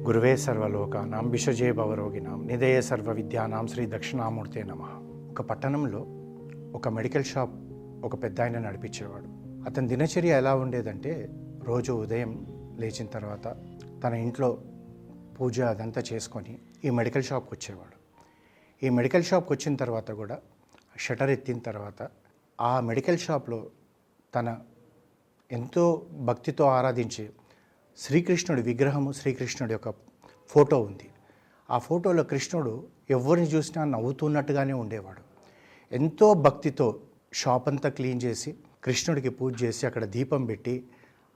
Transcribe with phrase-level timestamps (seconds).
[0.00, 4.82] గురువే సర్వలోకానాం విషజే భవరోగినాం నిదయ సర్వ విద్యానాం శ్రీ దక్షిణామూర్తే నమ.
[5.30, 6.06] ఒక పట్టణంలో
[6.74, 7.50] ఒక మెడికల్ షాప్
[8.04, 9.24] ఒక పెద్ద ఆయన నడిపించేవాడు.
[9.68, 11.28] అతని దినచర్య ఎలా ఉండేదంటే
[11.64, 12.46] రోజు ఉదయం
[12.78, 13.56] లేచిన తర్వాత
[14.04, 14.58] తన ఇంట్లో
[15.40, 17.96] పూజ అదంతా చేసుకొని ఈ మెడికల్ షాప్కి వచ్చేవాడు.
[18.86, 20.38] ఈ మెడికల్ షాప్కి వచ్చిన తర్వాత కూడా
[20.98, 22.08] షటర్ ఎత్తిన తర్వాత
[22.60, 23.66] ఆ మెడికల్ షాప్లో
[24.34, 24.58] తన
[25.52, 27.30] ఎంతో భక్తితో ఆరాధించే
[27.98, 29.90] శ్రీకృష్ణుడి విగ్రహము శ్రీకృష్ణుడి యొక్క
[30.48, 31.08] ఫోటో ఉంది.
[31.70, 35.22] ఆ ఫోటోలో కృష్ణుడు ఎవరిని చూసినా నవ్వుతున్నట్టుగానే ఉండేవాడు.
[35.94, 37.00] ఎంతో భక్తితో
[37.34, 40.84] షాప్ అంతా క్లీన్ చేసి కృష్ణుడికి పూజ చేసి అక్కడ దీపం పెట్టి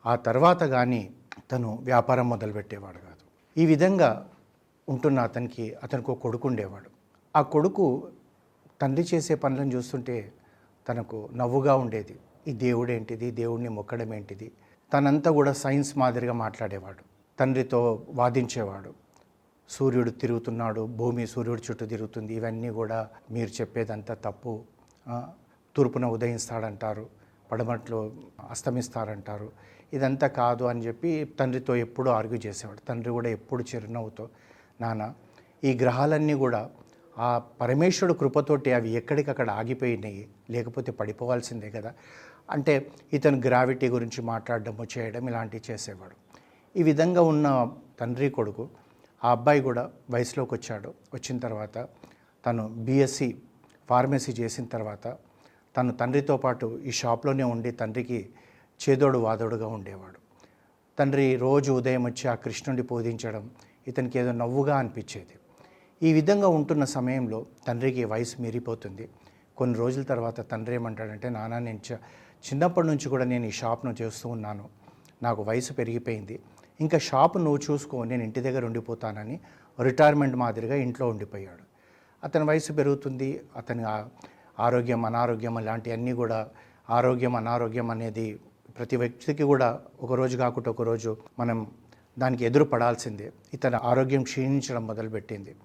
[0.07, 1.11] ఆ తర్వాత కానీ
[1.53, 3.25] తను వ్యాపారం మొదలుపెట్టేవాడు కాదు.
[3.61, 4.31] ఈ విధంగా
[4.89, 6.91] ఉంటున్న అతనికి అతనికి ఒక కొడుకు ఉండేవాడు.
[7.37, 8.09] ఆ కొడుకు
[8.81, 10.33] తండ్రి చేసే పనులను చూస్తుంటే
[10.89, 12.17] తనకు నవ్వుగా ఉండేది.
[12.49, 13.31] ఈ దేవుడేంటిది?
[13.31, 14.53] దేవుడిని మొక్కడం ఏంటిది?
[14.93, 17.03] తనంతా కూడా సైన్స్ మాదిరిగా మాట్లాడేవాడు.
[17.39, 18.95] తండ్రితో వాదించేవాడు.
[19.69, 22.35] సూర్యుడు తిరుగుతున్నాడు భూమి సూర్యుడు చుట్టూ తిరుగుతుంది.
[22.35, 24.63] ఇవన్నీ కూడా మీరు చెప్పేదంతా తప్పు.
[25.77, 27.07] తూర్పున ఉదయిస్తాడంటారు
[27.53, 28.13] పడమట్లో
[28.51, 29.53] అస్తమిస్తారంటారు.
[29.93, 32.79] ఇదంతా కాదు అని చెప్పి తండ్రితో ఎప్పుడూ ఆర్గ్యూ చేసేవాడు.
[32.89, 34.29] తండ్రి కూడా ఎప్పుడు చిరునవ్వుతో
[34.81, 35.15] నాన్న
[35.65, 36.71] ఈ గ్రహాలన్నీ కూడా
[37.19, 40.29] ఆ పరమేశ్వరుడు కృపతోటి అవి ఎక్కడికక్కడ ఆగిపోయినాయి.
[40.51, 41.95] లేకపోతే పడిపోవాల్సిందే కదా.
[42.49, 46.17] అంటే ఇతను గ్రావిటీ గురించి మాట్లాడడము చేయడం ఇలాంటివి చేసేవాడు.
[46.77, 47.47] ఈ విధంగా ఉన్న
[48.01, 48.69] తండ్రి కొడుకు
[49.25, 50.95] ఆ అబ్బాయి కూడా వయసులోకి వచ్చాడు.
[51.15, 51.79] వచ్చిన తర్వాత
[52.47, 53.29] తను బీఎస్సీ
[53.91, 55.07] ఫార్మసీ చేసిన తర్వాత
[55.77, 58.29] తను తండ్రితో పాటు ఈ షాప్లోనే ఉండి తండ్రికి
[58.81, 60.19] చేదోడు వాదోడుగా ఉండేవాడు.
[60.99, 63.51] తండ్రి రోజు ఉదయం వచ్చి ఆ కృష్ణుడిని పూజించడం
[63.89, 65.35] ఇతనికి ఏదో నవ్వుగా అనిపించేది.
[66.03, 69.09] ఈ విధంగా ఉంటున్న సమయంలో తండ్రికి వయసు మీరిపోతుంది.
[69.57, 71.81] కొన్ని రోజుల తర్వాత తండ్రి ఏమంటాడంటే నాన్న నేను
[72.45, 74.69] చిన్నప్పటి నుంచి కూడా నేను ఈ షాప్ను చేస్తూ ఉన్నాను.
[75.23, 76.43] నాకు వయసు పెరిగిపోయింది.
[76.81, 79.41] ఇంకా షాప్ నువ్వు చూసుకో నేను ఇంటి దగ్గర ఉండిపోతానని
[79.83, 81.65] రిటైర్మెంట్ మాదిరిగా ఇంట్లో ఉండిపోయాడు.
[82.25, 83.41] అతని వయసు పెరుగుతుంది.
[83.57, 83.85] అతని
[84.61, 86.49] ఆరోగ్యం అనారోగ్యం లాంటివన్నీ కూడా
[86.91, 88.41] ఆరోగ్యం అనారోగ్యం అనేది
[88.79, 91.67] ప్రతి వ్యక్తికి కూడా ఒకరోజు కాకుండా ఒక రోజు మనం
[92.19, 93.33] దానికి ఎదురు పడాల్సిందే.
[93.55, 95.57] ఇతని ఆరోగ్యం క్షీణించడం మొదలుపెట్టింది.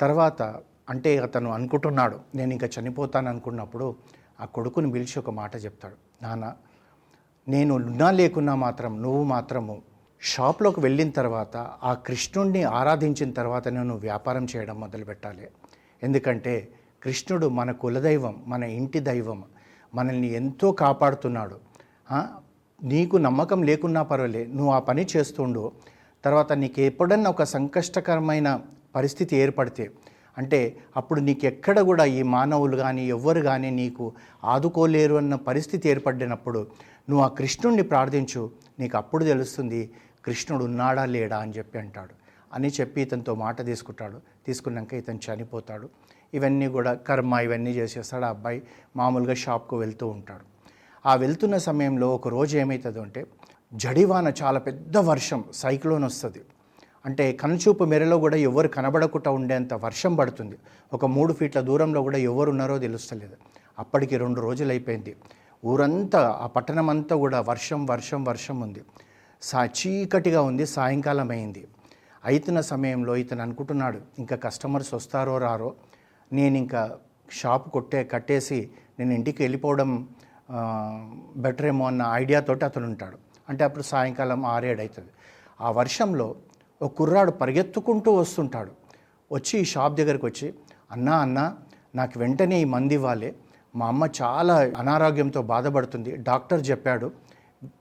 [0.00, 0.42] తర్వాత
[0.90, 3.96] అంటే అతను అనుకుంటున్నాడు నేను ఇంకా చనిపోతాను అనుకున్నప్పుడు
[4.40, 5.96] ఆ కొడుకుని పిలిచి ఒక మాట చెప్తాడు.
[6.22, 6.54] నాన్న
[7.48, 9.74] నేను ఉన్నా లేకున్నా మాత్రం నువ్వు మాత్రము
[10.20, 15.48] షాప్లోకి వెళ్ళిన తర్వాత ఆ కృష్ణుడిని ఆరాధించిన తర్వాత నేను వ్యాపారం చేయడం మొదలు పెట్టాలి.
[16.02, 16.54] ఎందుకంటే
[17.02, 19.44] కృష్ణుడు మన కులదైవం మన ఇంటి దైవం
[19.94, 21.56] మనల్ని ఎంతో కాపాడుతున్నాడు.
[22.82, 25.72] నీకు నమ్మకం లేకున్నా పర్వాలే నువ్వు ఆ పని చేస్తుండు.
[26.24, 28.48] తర్వాత నీకు ఎప్పుడన్నా ఒక సంకష్టకరమైన
[28.94, 29.84] పరిస్థితి ఏర్పడితే
[30.38, 34.12] అంటే అప్పుడు నీకు ఎక్కడ కూడా ఈ మానవులు కానీ ఎవ్వరు కానీ నీకు
[34.44, 36.66] ఆదుకోలేరు అన్న పరిస్థితి ఏర్పడినప్పుడు
[37.10, 38.50] నువ్వు ఆ కృష్ణుణ్ణి ప్రార్థించు
[38.80, 39.90] నీకు అప్పుడు తెలుస్తుంది
[40.24, 42.10] కృష్ణుడు ఉన్నాడా లేడా అని చెప్పి అంటాడు.
[42.54, 44.20] అని చెప్పి ఇతనితో మాట తీసుకుంటాడు.
[44.46, 45.88] తీసుకున్నాక ఇతను చనిపోతాడు.
[46.34, 48.62] ఇవన్నీ కూడా కర్మ ఇవన్నీ చేసేస్తాడు ఆ అబ్బాయి.
[48.96, 50.54] మామూలుగా షాప్కు వెళ్తూ ఉంటాడు.
[51.08, 53.26] ఆ వెళ్తున్న సమయంలో ఒక రోజు ఏమవుతుందో అంటే
[53.74, 56.38] జడివాన చాలా పెద్ద వర్షం సైక్లోన్ వస్తుంది.
[57.04, 60.56] అంటే కనుచూపు మెరలో కూడా ఎవరు కనబడకుండా ఉండేంత వర్షం పడుతుంది.
[60.92, 63.36] ఒక మూడు ఫీట్ల దూరంలో కూడా ఎవరు ఉన్నారో తెలుస్తలేదు.
[63.78, 65.12] అప్పటికి రెండు రోజులు అయిపోయింది.
[65.64, 68.82] ఊరంతా ఆ పట్టణం అంతా కూడా వర్షం వర్షం వర్షం ఉంది.
[69.42, 71.62] సా చీకటిగా ఉంది సాయంకాలం అయింది.
[72.24, 75.70] అయితున్న సమయంలో ఇతను అనుకుంటున్నాడు ఇంకా కస్టమర్స్ వస్తారో రారో?
[76.32, 76.82] నేను ఇంకా
[77.30, 78.58] షాప్ కొట్టే కట్టేసి
[78.98, 79.90] నేను ఇంటికి వెళ్ళిపోవడం
[81.36, 83.18] బెటర్ ఏమో అన్న ఐడియాతోటి అతను ఉంటాడు.
[83.48, 85.12] అంటే అప్పుడు సాయంకాలం ఆరేడు అవుతుంది
[85.60, 86.28] ఆ వర్షంలో
[86.84, 88.72] ఒక కుర్రాడు పరిగెత్తుకుంటూ వస్తుంటాడు.
[89.30, 90.48] వచ్చి ఈ షాప్ దగ్గరికి వచ్చి
[90.94, 91.44] అన్నా అన్నా
[91.98, 93.30] నాకు వెంటనే ఈ మంది ఇవ్వాలి.
[93.74, 96.10] మా అమ్మ చాలా అనారోగ్యంతో బాధపడుతుంది.
[96.28, 97.06] డాక్టర్ చెప్పాడు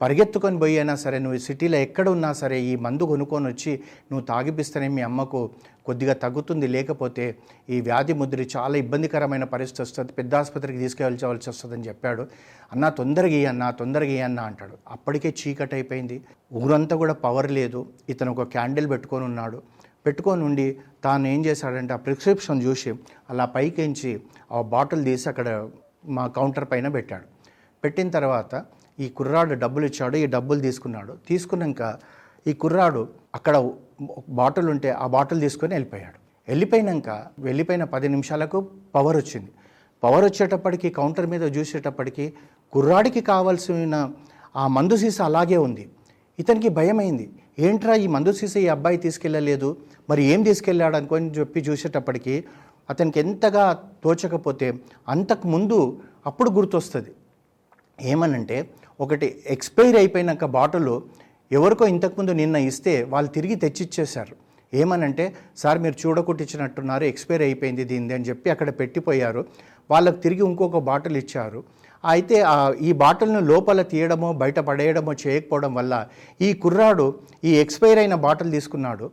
[0.02, 3.72] పరిగెత్తుకొని పోయి అయినా సరే నువ్వు సిటీలో ఎక్కడ ఉన్నా సరే ఈ మందు కొనుక్కొని వచ్చి
[4.10, 5.40] నువ్వు తాగిపిస్తేనే మీ అమ్మకు
[5.86, 6.68] కొద్దిగా తగ్గుతుంది.
[6.68, 7.36] లేకపోతే
[7.70, 10.12] ఈ వ్యాధి ముద్రి చాలా ఇబ్బందికరమైన పరిస్థితి వస్తుంది.
[10.12, 12.28] పెద్ద ఆసుపత్రికి తీసుకెళ్ళవలసి వస్తుందని చెప్పాడు.
[12.74, 14.78] అన్న తొందరగా అన్న తొందరగా అన్న అంటాడు.
[14.88, 16.22] అప్పటికే చీకటి అయిపోయింది.
[16.54, 17.90] ఊరంతా కూడా పవర్ లేదు.
[18.10, 19.62] ఇతను ఒక క్యాండిల్ పెట్టుకొని ఉన్నాడు.
[20.06, 22.94] పెట్టుకొని ఉండి తాను ఏం చేశాడంటే ఆ ప్రిస్క్రిప్షన్ చూసి
[23.30, 24.22] అలా పైకించి
[24.52, 25.70] ఆ బాటిల్ తీసి అక్కడ
[26.06, 27.24] మా కౌంటర్ పైన పెట్టాడు.
[27.84, 28.66] పెట్టిన తర్వాత
[29.00, 31.18] ఈ కుర్రాడు డబ్బులు ఇచ్చాడు ఈ డబ్బులు తీసుకున్నాడు.
[31.28, 32.00] తీసుకున్నాక
[32.48, 33.56] ఈ కుర్రాడు అక్కడ
[34.30, 36.20] బాటిల్ ఉంటే ఆ బాటిల్ తీసుకొని వెళ్ళిపోయాడు.
[36.48, 39.52] వెళ్ళిపోయినాక వెళ్ళిపోయిన పది నిమిషాలకు పవర్ వచ్చింది.
[40.04, 42.34] పవర్ వచ్చేటప్పటికి కౌంటర్ మీద చూసేటప్పటికి
[42.72, 44.12] కుర్రాడికి కావాల్సిన
[44.56, 45.90] ఆ మందు సీసా అలాగే ఉంది.
[46.40, 47.30] ఇతనికి భయమైంది.
[47.60, 49.78] ఏంట్రా ఈ మందు సీసా ఈ అబ్బాయి తీసుకెళ్ళలేదు?
[50.10, 50.96] మరి ఏం తీసుకెళ్ళాడు?
[50.96, 52.44] అనుకొని చెప్పి చూసేటప్పటికి
[52.90, 54.74] అతనికి ఎంతగా తోచకపోతే
[55.10, 57.12] అంతకు ముందు అప్పుడు గుర్తొస్తుంది.
[58.02, 58.70] ఏమనంటే
[59.00, 61.00] ఒకటి ఎక్స్పైర్ అయిపోయినాక బాటిల్
[61.58, 64.36] ఎవరికో ఇంతకుముందు నిన్న ఇస్తే వాళ్ళు తిరిగి తెచ్చిచ్చేశారు.
[64.82, 65.26] ఏమనంటే
[65.62, 69.42] సార్ మీరు చూడకుట్టించినట్టున్నారు ఎక్స్పైర్ అయిపోయింది దీనిది అని చెప్పి అక్కడ పెట్టిపోయారు.
[69.92, 71.60] వాళ్ళకు తిరిగి ఇంకొక బాటిల్ ఇచ్చారు.
[72.04, 72.38] అయితే
[72.88, 75.94] ఈ బాటిల్ను లోపల తీయడమో బయట పడేయడమో చేయకపోవడం వల్ల
[76.48, 77.06] ఈ కుర్రాడు
[77.50, 79.06] ఈ ఎక్స్పైర్ అయిన బాటిల్ తీసుకున్నాడు.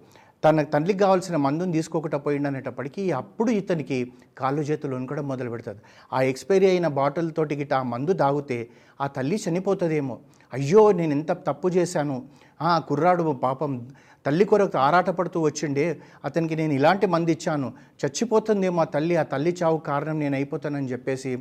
[0.44, 5.80] తన తండ్రికి కావాల్సిన మందుని తీసుకోకుండా పోయిండనేటప్పటికీ అప్పుడు ఇతనికి కాళ్ళు చేతులు కూడా మొదలు పెడుతుంది.
[6.12, 8.68] ఆ ఎక్స్పైరీ అయిన బాటిల్ తోటి గిట్ట ఆ మందు తాగితే
[9.00, 10.18] ఆ తల్లి చనిపోతుందేమో.
[10.52, 12.28] అయ్యో నేను ఎంత తప్పు చేశాను.
[12.62, 13.88] ఆ కుర్రాడు పాపం
[14.26, 15.84] తల్లి కొరకు ఆరాటపడుతూ వచ్చిండే
[16.24, 17.68] అతనికి నేను ఇలాంటి మంది ఇచ్చాను.
[18.00, 21.32] చచ్చిపోతుందేమో ఆ తల్లి ఆ తల్లి చావు కారణం నేను అయిపోతానని చెప్పేసి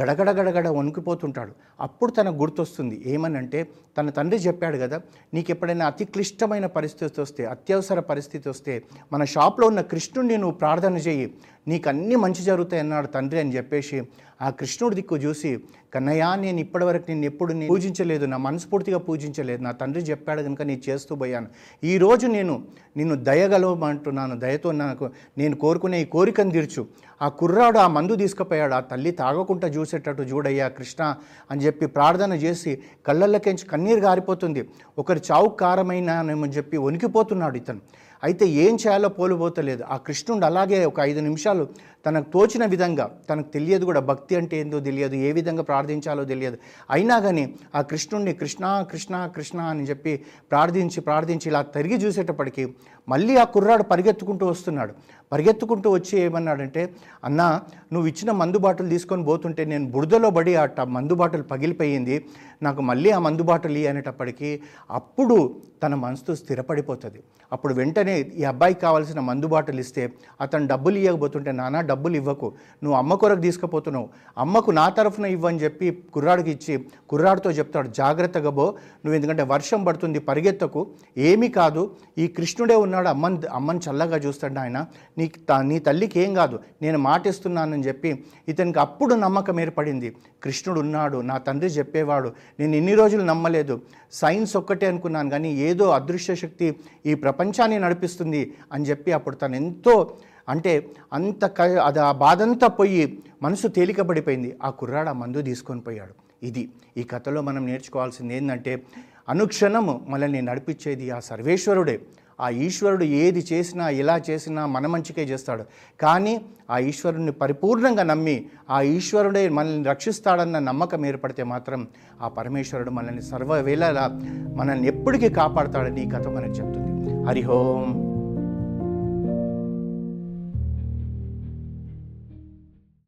[0.00, 1.52] గడగడ గడగడ వణికిపోతుంటాడు.
[1.80, 3.60] అప్పుడు తనకు గుర్తొస్తుంది ఏమనంటే
[3.98, 4.98] తన తండ్రి చెప్పాడు కదా
[5.34, 8.74] నీకు ఎప్పుడైనా అతి క్లిష్టమైన పరిస్థితి వస్తే అత్యవసర పరిస్థితి వస్తే
[9.12, 11.26] మన షాప్లో ఉన్న కృష్ణుడిని నువ్వు ప్రార్థన చేయి
[11.68, 14.02] నీకు అన్నీ మంచి జరుగుతాయి అన్నాడు తండ్రి అని చెప్పేసి
[14.42, 15.60] ఆ కృష్ణుడి దిక్కు చూసి
[15.94, 19.62] కన్నయ్య నేను ఇప్పటివరకు నేను ఎప్పుడు నేను పూజించలేదు నా మనస్ఫూర్తిగా పూజించలేదు.
[19.62, 21.48] నా తండ్రి చెప్పాడు కనుక నేను చేస్తూ పోయాను.
[21.84, 22.62] ఈరోజు నేను
[22.96, 24.38] నిన్ను దయగలవమంటున్నాను.
[24.38, 26.86] దయతో నాకు నేను కోరుకునే ఈ కోరికను తీర్చు.
[27.22, 28.74] ఆ కుర్రాడు ఆ మందు తీసుకుపోయాడు.
[28.74, 31.14] ఆ తల్లి తాగకుండా చూసేటట్టు చూడయ్యా కృష్ణ
[31.50, 34.68] అని చెప్పి ప్రార్థన చేసి కళ్ళల్లోకించి కన్నీరు గారిపోతుంది.
[34.98, 37.80] ఒకరి చావు కారమైనానేమని చెప్పి వణికిపోతున్నాడు ఇతను.
[38.22, 41.64] అయితే ఏం చేయాలో పోలిపోతలేదు ఆ కృష్ణుడు అలాగే ఒక ఐదు నిమిషాలు
[42.04, 46.56] తనకు తోచిన విధంగా తనకు తెలియదు కూడా భక్తి అంటే ఏందో తెలియదు ఏ విధంగా ప్రార్థించాలో తెలియదు.
[46.90, 47.44] అయినా కానీ
[47.74, 50.14] ఆ కృష్ణుణ్ణి కృష్ణ కృష్ణ కృష్ణ అని చెప్పి
[50.52, 52.64] ప్రార్థించి ప్రార్థించి ఇలా తిరిగి చూసేటప్పటికి
[53.08, 54.92] మళ్ళీ ఆ కుర్రాడు పరిగెత్తుకుంటూ వస్తున్నాడు.
[55.32, 56.82] పరిగెత్తుకుంటూ వచ్చి ఏమన్నాడంటే
[57.24, 57.48] అన్నా
[57.92, 62.16] నువ్వు ఇచ్చిన మందు బాటలు తీసుకొని పోతుంటే నేను బురదలో పడి ఆ మందు బాటలు పగిలిపోయింది.
[62.62, 64.50] నాకు మళ్ళీ ఆ మందు బాటలు అనేటప్పటికీ
[64.90, 65.36] అప్పుడు
[65.82, 67.20] తన మనసు స్థిరపడిపోతుంది.
[67.52, 70.02] అప్పుడు వెంటనే ఈ అబ్బాయికి కావాల్సిన మందు బాటలు ఇస్తే
[70.40, 72.54] అతను డబ్బులు ఇవ్వకపోతుంటే నానా డబ్బులు ఇవ్వకు.
[72.84, 74.08] నువ్వు అమ్మ కొరకు తీసుకుపోతున్నావు.
[74.38, 77.88] అమ్మకు నా తరఫున ఇవ్వని చెప్పి కుర్రాడికి ఇచ్చి కుర్రాడితో చెప్తాడు.
[77.88, 80.90] జాగ్రత్తగా బో నువ్వు ఎందుకంటే వర్షం పడుతుంది పరిగెత్తకు.
[81.18, 81.96] ఏమీ కాదు.
[82.18, 83.08] ఈ కృష్ణుడే ఉన్నాడు.
[83.08, 84.86] అమ్మని అమ్మని చల్లగా చూస్తాడు ఆయన.
[85.18, 86.58] నీ త- నీ తల్లికి ఏం కాదు.
[86.82, 90.16] నేను మాటిస్తున్నానని చెప్పి ఇతనికి అప్పుడు నమ్మకం ఏర్పడింది.
[90.42, 91.18] కృష్ణుడు ఉన్నాడు.
[91.18, 92.32] నా తండ్రి చెప్పేవాడు.
[92.60, 93.80] నేను ఇన్ని రోజులు నమ్మలేదు.
[94.12, 95.30] సైన్స్ ఒక్కటే అనుకున్నాను.
[95.30, 96.76] కానీ ఏదో అదృశ్య శక్తి
[97.06, 100.16] ఈ ప్రపంచాన్ని నడిపిస్తుంది అని చెప్పి అప్పుడు తను ఎంతో
[100.50, 106.14] అంటే అంత క అది ఆ బాధంతా పోయి మనసు తేలికబడిపోయింది ఆ కుర్రాడు ఆ మందు తీసుకొని పోయాడు.
[106.42, 108.82] ఇది ఈ కథలో మనం నేర్చుకోవాల్సింది ఏంటంటే
[109.28, 112.00] అనుక్షణము మనల్ని నడిపించేది ఆ సర్వేశ్వరుడే.
[112.40, 115.64] ఆ ఈశ్వరుడు ఏది చేసినా ఎలా చేసినా మన మంచికే చేస్తాడు.
[116.00, 121.88] కానీ ఆ ఈశ్వరుడిని పరిపూర్ణంగా నమ్మి ఆ ఈశ్వరుడే మనల్ని రక్షిస్తాడన్న నమ్మకం ఏర్పడితే మాత్రం
[122.22, 124.20] ఆ పరమేశ్వరుడు మనల్ని సర్వవేళలా
[124.56, 127.28] మనల్ని ఎప్పటికీ కాపాడతాడని ఈ కథ మనకు చెప్తుంది.
[127.28, 128.09] హరిహోం